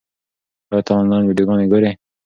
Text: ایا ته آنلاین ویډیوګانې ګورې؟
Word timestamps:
ایا 0.71 0.79
ته 0.85 0.91
آنلاین 0.99 1.23
ویډیوګانې 1.25 1.65
ګورې؟ 1.71 1.91